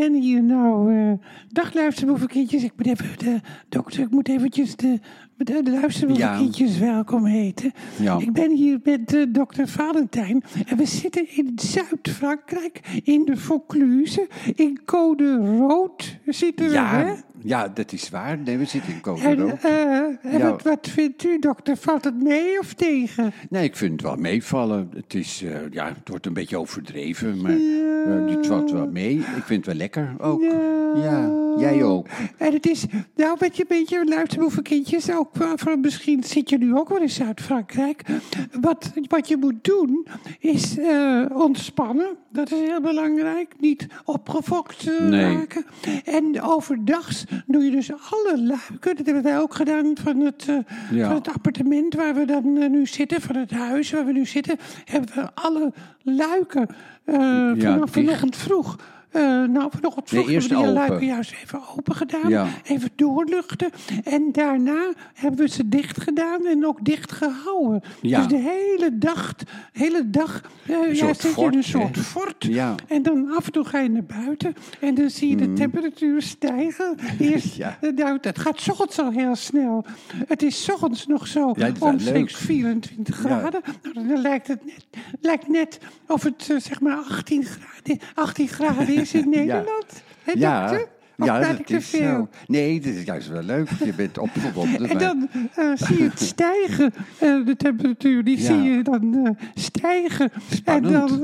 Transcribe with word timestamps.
ben 0.00 0.14
hier 0.14 0.42
nou. 0.42 0.94
eh 0.94 1.12
dag 1.48 1.74
luisterboevenkindjes. 1.74 2.62
Ik 2.62 2.72
moet 2.76 2.86
even 2.86 3.18
de 3.18 3.40
dokter, 3.68 4.00
ik 4.02 4.10
moet 4.10 4.28
eventjes 4.28 4.76
de, 4.76 4.98
de, 5.36 5.62
de 5.62 5.70
luisterboevenkindjes 5.70 6.78
welkom 6.78 7.24
heten. 7.24 7.72
Ja. 8.00 8.18
Ik 8.18 8.32
ben 8.32 8.50
hier 8.50 8.80
met 8.84 9.14
eh, 9.14 9.22
dokter 9.28 9.68
Valentijn. 9.68 10.42
En 10.66 10.76
we 10.76 10.86
zitten 10.86 11.36
in 11.36 11.52
Zuid-Frankrijk, 11.54 13.00
in 13.04 13.24
de 13.24 13.36
Vaucluse. 13.36 14.28
In 14.54 14.80
code 14.84 15.36
rood 15.36 16.18
zitten 16.26 16.68
we, 16.68 16.78
hè? 16.78 17.14
Ja, 17.42 17.68
dat 17.68 17.92
is 17.92 18.08
waar. 18.10 18.38
Nee, 18.38 18.58
we 18.58 18.64
zitten 18.64 18.92
in 18.92 19.00
En, 19.22 19.38
Rood. 19.38 19.64
eh, 19.64 19.96
en 19.98 20.18
Ja. 20.38 20.50
wat, 20.50 20.62
wat 20.62 20.88
vindt 20.88 21.24
u, 21.24 21.38
dokter? 21.38 21.76
Valt 21.76 22.04
het 22.04 22.22
mee 22.22 22.58
of 22.58 22.74
tegen? 22.74 23.32
Nee, 23.50 23.64
ik 23.64 23.76
vind 23.76 23.92
het 23.92 24.00
wel 24.02 24.16
meevallen. 24.16 24.90
Het, 24.94 25.14
is, 25.14 25.42
eh, 25.42 25.50
ja, 25.70 25.86
het 25.88 26.08
wordt 26.08 26.26
een 26.26 26.32
beetje 26.32 26.58
overdreven, 26.58 27.40
maar 27.40 27.56
eh, 28.26 28.36
het 28.36 28.46
valt 28.46 28.70
wel 28.70 28.88
mee. 28.90 29.14
Ik 29.18 29.24
vind 29.44 29.48
het 29.48 29.66
wel 29.66 29.74
lekker 29.74 30.14
ook. 30.18 30.42
Ja, 30.94 31.30
jij 31.60 31.82
ook. 31.84 32.06
En 32.36 32.52
het 32.52 32.66
is, 32.68 32.84
nou, 33.16 33.36
met 33.40 33.56
je 33.56 33.64
beetje 33.68 34.04
luisterboevenkindjes, 34.04 35.10
ook 35.10 35.30
voor, 35.56 35.78
misschien 35.78 36.24
zit 36.24 36.50
je 36.50 36.58
nu 36.58 36.76
ook 36.76 36.88
wel 36.88 37.00
in 37.00 37.10
Zuid-Frankrijk. 37.10 38.02
Wat, 38.60 38.92
wat 39.08 39.28
je 39.28 39.36
moet 39.36 39.64
doen, 39.64 40.06
is 40.38 40.78
eh, 40.78 41.24
ontspannen. 41.32 42.16
Dat 42.32 42.52
is 42.52 42.58
heel 42.58 42.80
belangrijk. 42.80 43.54
Niet 43.58 43.86
opgefokt 44.04 44.88
eh, 44.88 45.06
Nee. 45.06 45.34
raken. 45.36 45.64
En 46.04 46.42
overdags 46.42 47.24
doe 47.46 47.64
je 47.64 47.70
dus 47.70 47.90
alle 47.92 48.42
luiken. 48.42 48.96
Dat 48.96 49.06
hebben 49.06 49.22
wij 49.22 49.38
ook 49.40 49.54
gedaan 49.54 49.92
van 50.02 50.20
het, 50.20 50.44
eh, 50.48 50.56
Ja. 50.90 51.06
van 51.06 51.14
het 51.14 51.28
appartement 51.28 51.94
waar 51.94 52.14
we 52.14 52.24
dan 52.24 52.56
eh, 52.56 52.68
nu 52.70 52.86
zitten, 52.86 53.20
van 53.20 53.36
het 53.36 53.50
huis 53.50 53.90
waar 53.90 54.04
we 54.04 54.12
nu 54.12 54.26
zitten. 54.26 54.56
Hebben 54.84 55.14
we 55.14 55.28
alle 55.34 55.72
luiken 56.02 56.66
eh 57.04 57.16
vanaf 57.56 57.90
vanochtend 57.90 58.36
vroeg. 58.36 58.76
Eh 59.10 59.22
nou, 59.44 59.70
vanochtend 59.70 60.08
vroeg 60.08 60.28
eerst 60.28 60.48
hebben 60.50 60.66
we 60.66 60.72
die 60.72 60.82
luiken 60.86 61.06
juist 61.06 61.32
even 61.42 61.60
open 61.76 61.94
gedaan. 61.94 62.28
Ja. 62.30 62.46
Even 62.64 62.90
doorluchten. 62.96 63.70
En 64.04 64.28
daarna 64.32 64.92
hebben 65.14 65.40
we 65.40 65.48
ze 65.48 65.68
dicht 65.68 66.00
gedaan 66.00 66.46
en 66.46 66.66
ook 66.66 66.84
dicht 66.84 67.12
gehouden. 67.12 67.82
Ja. 68.00 68.18
Dus 68.18 68.28
de 68.28 68.36
hele 68.36 68.98
dag, 68.98 69.34
hele 69.72 70.10
dag 70.10 70.40
eh, 70.66 70.94
ja, 70.94 71.14
zit 71.14 71.22
je 71.34 71.40
in 71.40 71.46
een 71.46 71.54
hè? 71.54 71.62
soort 71.62 71.98
fort. 71.98 72.44
Ja. 72.44 72.74
En 72.88 73.02
dan 73.02 73.30
af 73.36 73.46
en 73.46 73.52
toe 73.52 73.64
ga 73.64 73.78
je 73.78 73.88
naar 73.90 74.04
buiten 74.24 74.54
en 74.80 74.94
dan 74.94 75.10
zie 75.10 75.28
je 75.30 75.36
de 75.36 75.52
temperatuur 75.52 76.22
stijgen. 76.22 76.96
Eerst, 77.18 77.54
Ja. 77.54 77.78
eh, 77.80 77.92
nou, 77.92 78.18
dat 78.20 78.38
gaat 78.38 78.60
's 78.60 78.68
ochtends 78.68 78.98
al 78.98 79.10
heel 79.10 79.36
snel. 79.36 79.84
Het 80.26 80.42
is 80.42 80.64
's 80.64 80.68
ochtends 80.68 81.06
nog 81.06 81.26
zo 81.26 81.54
omstreeks 81.78 82.32
leuk. 82.32 82.46
24 82.46 83.22
Ja. 83.22 83.38
graden. 83.38 83.60
Nou, 83.82 84.06
dan 84.08 84.20
lijkt 84.20 84.48
het 84.48 84.64
net, 84.64 84.86
lijkt 85.20 85.48
net 85.48 85.78
of 86.06 86.22
het 86.22 86.54
zeg 86.58 86.80
maar 86.80 86.96
18 86.96 87.44
graden, 87.44 87.98
18 88.14 88.48
graden 88.48 88.99
is 89.00 89.14
in 89.14 89.28
Nederland. 89.38 90.02
Hè, 90.22 90.32
Ja, 90.36 90.66
dokter? 90.68 90.88
Of 91.18 91.26
ja 91.26 91.38
ik 91.40 91.56
dat 91.56 91.66
te 91.66 91.74
is 91.76 91.88
veel? 91.88 92.00
zo. 92.00 92.28
Nee, 92.46 92.80
dat 92.80 92.92
is 92.94 93.04
juist 93.04 93.28
wel 93.28 93.42
leuk. 93.42 93.68
Je 93.84 93.92
bent 93.94 94.18
opgewonden. 94.18 94.88
En 94.88 94.98
dan 94.98 95.28
eh, 95.54 95.70
zie 95.74 95.98
je 95.98 96.02
het 96.08 96.20
stijgen, 96.32 96.92
eh, 97.18 97.44
de 97.46 97.54
temperatuur, 97.56 98.24
die 98.24 98.38
Ja. 98.38 98.44
zie 98.44 98.62
je 98.62 98.82
dan 98.82 99.26
eh, 99.26 99.46
stijgen. 99.54 100.30
Spannend. 100.50 100.94
En 100.94 101.20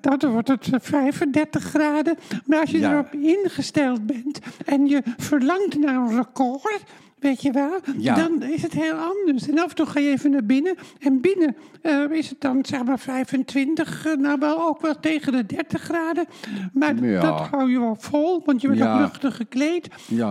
dan, 0.00 0.18
dan 0.18 0.30
wordt 0.30 0.48
het 0.48 0.68
eh, 0.72 0.80
35 0.82 1.62
graden. 1.64 2.16
Maar 2.44 2.60
als 2.60 2.70
je 2.70 2.78
Ja. 2.78 2.92
erop 2.92 3.12
ingesteld 3.14 4.06
bent 4.06 4.38
en 4.64 4.86
je 4.86 5.02
verlangt 5.16 5.78
naar 5.78 5.94
een 5.94 6.16
record, 6.16 6.82
weet 7.18 7.42
je 7.42 7.50
wel, 7.50 7.80
Ja. 7.98 8.14
dan 8.14 8.42
is 8.42 8.62
het 8.62 8.72
heel 8.72 8.94
anders. 8.94 9.48
En 9.48 9.58
af 9.58 9.68
en 9.68 9.74
toe 9.74 9.86
ga 9.86 10.00
je 10.00 10.08
even 10.10 10.30
naar 10.30 10.44
binnen. 10.44 10.74
En 11.00 11.20
binnen 11.20 11.56
eh, 11.82 12.10
is 12.10 12.28
het 12.28 12.40
dan 12.40 12.58
zeg 12.64 12.84
maar 12.84 12.98
25, 12.98 14.06
eh, 14.06 14.12
nou 14.16 14.38
wel 14.38 14.68
ook 14.68 14.80
wel 14.80 15.00
tegen 15.00 15.32
de 15.32 15.46
30 15.46 15.82
graden. 15.82 16.26
Maar 16.72 17.04
Ja. 17.04 17.20
dat 17.20 17.40
hou 17.40 17.70
je 17.70 17.78
wel 17.80 17.96
vol, 18.00 18.42
want 18.44 18.60
je 18.60 18.68
bent 18.68 18.80
Ja. 18.80 18.94
ook 18.94 19.00
luchtig 19.00 19.36
gekleed. 19.36 19.88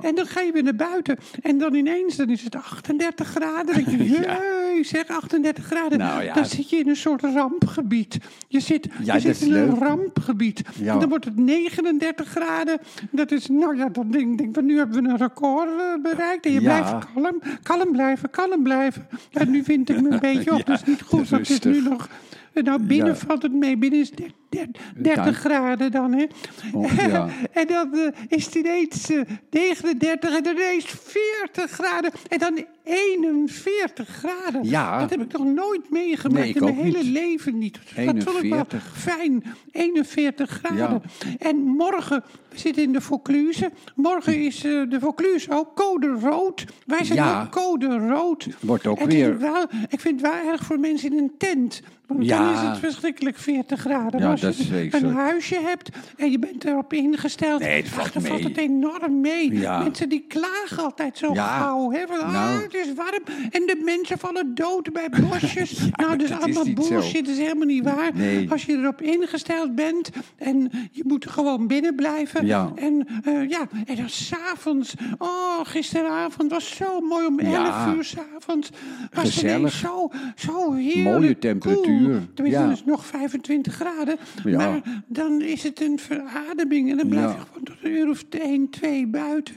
En 0.00 0.14
dan 0.14 0.26
ga 0.26 0.40
je 0.40 0.52
weer 0.52 0.62
naar 0.62 0.74
buiten. 0.76 1.16
En 1.42 1.58
dan 1.58 1.74
ineens 1.74 2.16
dan 2.16 2.28
is 2.30 2.42
het 2.44 2.54
38 2.56 3.28
graden. 3.28 3.74
Dan 3.74 3.84
denk 3.84 4.02
je, 4.10 4.78
zeg 4.82 5.08
38 5.08 5.64
graden. 5.64 5.98
Nou. 5.98 6.32
Dan 6.34 6.44
zit 6.44 6.70
je 6.70 6.76
in 6.76 6.88
een 6.88 6.96
soort 6.96 7.22
rampgebied. 7.22 8.18
Je 8.48 8.60
zit, 8.60 8.88
Ja, 9.02 9.14
je 9.14 9.20
zit 9.20 9.40
in 9.40 9.54
een 9.54 9.74
rampgebied. 9.74 10.62
En 10.84 10.98
dan 10.98 11.08
wordt 11.08 11.24
het 11.24 11.36
39 11.36 12.28
graden. 12.28 12.78
Dat 13.10 13.30
is, 13.30 13.46
nou 13.48 13.76
ja, 13.76 13.88
dan 13.88 14.10
denk 14.10 14.40
ik, 14.40 14.62
nu 14.62 14.76
hebben 14.78 15.02
we 15.02 15.08
een 15.08 15.16
record 15.16 15.68
eh, 15.68 16.02
bereikt. 16.02 16.46
En 16.46 16.52
je 16.52 16.60
Ja. 16.68 16.80
blijft 16.80 17.06
kalm, 17.14 17.42
kalm 17.62 17.92
blijven, 17.92 18.30
kalm 18.30 18.62
blijven. 18.62 19.06
En 19.32 19.50
nu 19.50 19.64
vind 19.64 19.88
ik 19.88 20.00
me 20.00 20.10
een 20.10 20.20
beetje 20.32 20.52
op. 20.52 20.66
Dat 20.66 20.80
is 20.80 20.84
niet 20.84 21.02
goed, 21.02 21.30
het 21.30 21.50
is 21.50 21.60
nu 21.60 21.82
nog... 21.82 22.08
Nou, 22.54 22.82
binnen 22.82 23.16
valt 23.16 23.42
het 23.42 23.52
mee. 23.52 23.76
Binnen 23.76 24.00
is 24.00 24.10
30, 24.48 24.82
30 24.96 25.24
Dank. 25.24 25.36
graden 25.36 25.90
dan, 25.90 26.12
hè. 26.12 26.26
Oh, 26.72 26.92
ja. 26.96 27.28
en 27.52 27.66
dan 27.66 27.92
eh, 27.94 28.08
is 28.28 28.44
het 28.44 28.54
ineens 28.54 29.10
eh, 29.10 29.20
39 29.50 30.36
en 30.36 30.42
dan 30.42 30.56
ineens 30.56 30.84
40 31.02 31.70
graden. 31.70 32.10
En 32.28 32.38
dan 32.38 32.64
41 32.84 34.08
graden. 34.08 34.64
Ja. 34.68 34.98
Dat 35.00 35.10
heb 35.10 35.20
ik 35.20 35.32
nog 35.38 35.44
nooit 35.46 35.90
meegemaakt 35.90 36.40
Nee, 36.40 36.48
ik 36.48 36.54
in 36.56 36.62
mijn 36.64 36.74
hele 36.76 36.98
niet. 37.02 37.12
leven 37.12 37.58
niet. 37.58 37.78
Dat 37.94 38.04
vond 38.04 38.18
ik 38.44 38.50
wel 38.50 38.58
41. 38.58 38.92
fijn. 38.96 39.44
41 39.72 40.50
graden. 40.50 41.02
En 41.38 41.56
morgen, 41.56 42.24
we 42.50 42.58
zitten 42.58 42.82
in 42.82 42.92
de 42.92 43.00
Vaucluse. 43.00 43.70
Morgen 43.94 44.36
is 44.44 44.56
eh, 44.64 44.70
de 44.88 44.96
Vaucluse 45.00 45.50
ook 45.50 45.74
code 45.76 46.06
rood. 46.20 46.64
Wij 46.86 47.04
zijn 47.04 47.18
Ja. 47.18 47.42
ook 47.42 47.50
code 47.50 47.98
rood. 48.08 48.46
Wordt 48.60 48.86
ook 48.86 48.96
En 48.98 49.04
het 49.04 49.12
is 49.12 49.20
weer- 49.20 49.38
Wel, 49.38 49.62
ik 49.88 50.00
vind 50.00 50.20
het 50.20 50.30
wel 50.30 50.52
erg 50.52 50.64
voor 50.64 50.78
mensen 50.80 51.12
in 51.12 51.18
een 51.18 51.32
tent. 51.38 51.82
Want 52.06 52.24
Ja. 52.24 52.38
dan 52.38 52.52
is 52.54 52.60
het 52.68 52.78
verschrikkelijk 52.78 53.38
40 53.38 53.80
graden. 53.80 54.20
Ja, 54.20 54.36
als 54.44 54.56
dat 54.56 54.66
je 54.66 54.88
een 54.92 55.14
huisje 55.14 55.60
hebt 55.62 55.88
en 56.16 56.30
je 56.30 56.38
bent 56.38 56.64
erop 56.64 56.92
ingesteld, 56.92 57.60
Nee, 57.60 57.76
het 57.76 57.88
valt 57.88 58.06
ach, 58.06 58.12
dan 58.12 58.22
mee. 58.22 58.30
valt 58.30 58.42
het 58.44 58.56
enorm 58.56 59.20
mee. 59.20 59.52
Ja. 59.58 59.78
Mensen 59.82 60.08
die 60.08 60.24
klagen 60.28 60.82
altijd 60.84 61.18
zo 61.18 61.32
Ja. 61.34 61.58
gauw. 61.58 61.90
Hè, 61.90 62.06
van, 62.06 62.18
ah, 62.20 62.32
Nou. 62.32 62.62
het 62.62 62.74
is 62.74 62.94
warm 62.94 63.22
en 63.50 63.62
de 63.66 63.82
mensen 63.84 64.18
vallen 64.18 64.54
dood 64.54 64.92
bij 64.92 65.08
bosjes. 65.28 65.78
nou, 66.00 66.16
dus 66.16 66.28
dat 66.28 66.38
is 66.48 66.56
allemaal 66.56 66.82
zo. 66.84 66.88
bullshit, 66.94 67.24
dat 67.24 67.34
is 67.34 67.40
helemaal 67.40 67.66
niet 67.66 67.84
waar. 67.84 68.10
Nee. 68.14 68.50
Als 68.50 68.64
je 68.64 68.72
erop 68.72 69.02
ingesteld 69.02 69.74
bent 69.74 70.10
en 70.36 70.70
je 70.92 71.02
moet 71.06 71.26
gewoon 71.30 71.66
binnen 71.66 71.94
blijven. 71.94 72.40
En 72.76 73.06
eh, 73.24 73.48
ja, 73.48 73.68
en 73.86 73.96
dan 73.96 74.08
s'avonds, 74.08 74.94
oh, 75.18 75.60
gisteravond 75.62 76.50
was 76.50 76.76
zo 76.76 77.00
mooi 77.00 77.26
om 77.26 77.38
11 77.38 77.52
Ja. 77.52 77.94
uur 77.96 78.04
s'avonds. 78.04 78.70
Was 79.12 79.24
het 79.24 79.32
Gezellig. 79.32 79.72
zo, 79.72 80.10
zo 80.36 80.72
heerlijk 80.72 81.04
Mooie 81.18 81.38
temperatuur. 81.38 82.00
Cool. 82.06 82.20
Tenminste, 82.34 82.62
Ja. 82.62 82.68
het 82.68 82.78
is 82.78 82.84
nog 82.84 83.06
25 83.06 83.74
graden. 83.74 84.16
Ja. 84.44 84.56
Maar 84.56 85.02
dan 85.06 85.40
is 85.42 85.62
het 85.62 85.80
een 85.80 85.98
verademing. 85.98 86.90
En 86.90 86.96
dan 86.96 87.08
blijf 87.08 87.32
je 87.32 87.38
gewoon 87.38 87.62
tot 87.64 87.76
een 87.82 87.90
uur 87.90 88.08
of 88.08 88.24
1, 88.30 88.70
2 88.70 89.06
buiten. 89.06 89.54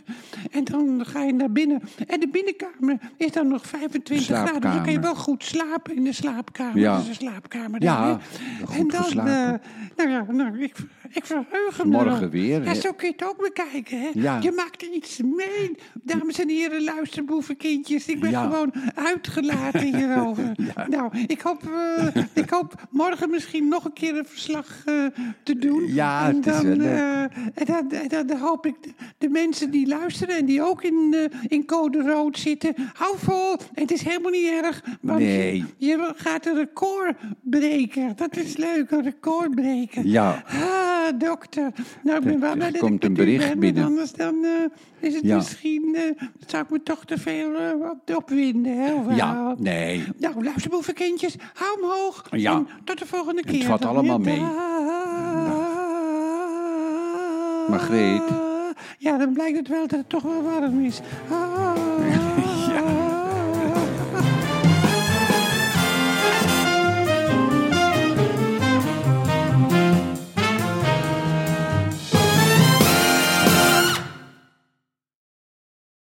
En 0.51 0.63
dan 0.63 1.05
ga 1.05 1.23
je 1.23 1.33
naar 1.33 1.51
binnen. 1.51 1.81
En 2.07 2.19
de 2.19 2.27
binnenkamer 2.27 2.97
is 3.17 3.31
dan 3.31 3.47
nog 3.47 3.65
25 3.67 4.25
graden. 4.25 4.53
Dus 4.53 4.71
dan 4.71 4.83
kan 4.83 4.91
je 4.91 4.99
wel 4.99 5.15
goed 5.15 5.43
slapen 5.43 5.95
in 5.95 6.03
de 6.03 6.13
slaapkamer. 6.13 6.77
Ja. 6.77 6.93
Dat 6.93 7.01
is 7.01 7.07
een 7.09 7.15
slaapkamer. 7.15 7.83
Ja, 7.83 8.19
goed 8.63 8.77
en 8.77 8.87
dan, 8.87 9.27
eh, 9.27 9.53
nou 9.95 10.09
ja, 10.09 10.25
nou, 10.29 10.59
ik, 10.63 10.75
ik 11.09 11.25
verheug 11.25 11.83
me 11.83 11.89
Morgen 11.89 12.29
weer, 12.29 12.63
Ja, 12.63 12.73
zo 12.73 12.91
kun 12.93 13.07
je 13.07 13.13
het 13.17 13.23
ook 13.25 13.41
bekijken. 13.41 14.01
Hè? 14.01 14.09
Ja. 14.13 14.39
Je 14.41 14.51
maakt 14.51 14.81
er 14.81 14.91
iets 14.93 15.19
mee. 15.21 15.75
Dames 16.03 16.39
en 16.39 16.49
heren, 16.49 16.83
luisterboevenkindjes. 16.83 18.05
Ik 18.05 18.19
ben 18.19 18.29
Ja. 18.29 18.43
gewoon 18.43 18.73
uitgelaten 18.95 19.95
hierover. 19.95 20.51
Nou, 20.89 21.17
ik 21.27 21.41
hoop, 21.41 21.63
eh, 21.63 22.23
ik 22.33 22.49
hoop 22.49 22.87
morgen 22.89 23.29
misschien 23.29 23.67
nog 23.67 23.85
een 23.85 23.93
keer 23.93 24.17
een 24.17 24.25
verslag 24.25 24.60
eh, 24.85 25.05
te 25.43 25.57
doen. 25.57 25.93
Ja, 25.93 26.27
en 26.29 26.35
het 26.35 26.45
is 26.45 26.53
dan, 26.53 26.65
wel 26.67 26.75
leuk. 26.75 26.87
eh, 26.87 27.21
en 27.21 27.65
dan, 27.65 27.91
dan, 28.07 28.27
dan 28.27 28.37
hoop 28.37 28.65
ik 28.65 28.75
de, 29.17 29.29
mensen 29.29 29.71
die 29.71 29.87
luisteren 29.87 30.35
en 30.35 30.45
die 30.45 30.63
ook 30.63 30.83
in, 30.83 31.15
eh, 31.31 31.39
in 31.47 31.65
code 31.65 32.01
rood 32.01 32.37
zitten. 32.39 32.73
Hou 32.93 33.15
vol. 33.17 33.55
Het 33.73 33.91
is 33.91 34.01
helemaal 34.01 34.31
niet 34.31 34.47
erg. 34.63 34.83
Want 35.01 35.19
Nee. 35.19 35.57
je, 35.77 35.87
je 35.87 36.13
gaat 36.15 36.45
een 36.45 36.55
record 36.55 37.15
breken. 37.41 38.13
Dat 38.15 38.35
is 38.37 38.57
leuk, 38.57 38.91
een 38.91 39.03
record 39.03 39.55
breken. 39.55 40.07
Ja. 40.07 40.43
Ah, 40.47 40.90
dokter. 41.17 41.71
Nou, 42.03 42.17
ik 42.17 42.23
ben 42.23 42.39
wel 42.39 42.53
blij 42.53 42.71
dat 42.71 42.81
komt 42.81 43.03
ik 43.03 43.09
een 43.09 43.13
bericht 43.13 43.47
ben, 43.47 43.59
binnen. 43.59 43.83
Anders 43.83 44.11
dan 44.11 44.43
eh, 44.43 44.51
is 45.07 45.13
het 45.13 45.23
Ja. 45.23 45.35
misschien... 45.35 45.95
eh, 45.95 46.27
zou 46.47 46.63
ik 46.63 46.69
me 46.69 46.83
toch 46.83 47.05
te 47.05 47.17
veel 47.17 47.49
op, 47.91 48.15
opwinden, 48.15 48.77
hè? 48.77 48.93
of 48.93 49.15
Ja, 49.15 49.55
nee. 49.57 50.03
Nou, 50.17 50.43
luisterboevenkindjes, 50.43 51.35
hou 51.53 51.81
hem 51.81 51.89
hoog. 51.89 52.27
Ja. 52.31 52.53
En 52.53 52.67
tot 52.83 52.99
de 52.99 53.05
volgende 53.05 53.43
keer. 53.43 53.63
valt 53.63 53.81
dan, 53.81 53.89
allemaal 53.91 54.19
mee. 54.19 54.39
Margreet. 57.67 58.21
Ja, 58.97 59.17
dan 59.17 59.33
blijkt 59.33 59.57
het 59.57 59.67
wel 59.67 59.87
dat 59.87 59.99
het 59.99 60.09
toch 60.09 60.23
wel 60.23 60.41
warm 60.43 60.85
is. 60.85 61.01
Ah. 61.29 61.60